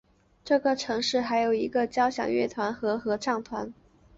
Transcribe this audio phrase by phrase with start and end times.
[0.43, 3.71] 这个城市还有一个交响乐团和合唱团。